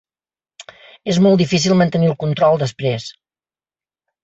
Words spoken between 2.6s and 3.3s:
després.